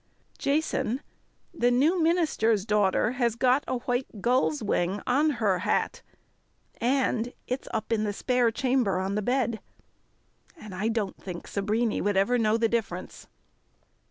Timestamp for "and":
6.77-7.33, 10.57-10.73